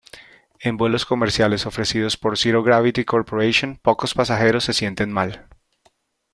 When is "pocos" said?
3.83-4.15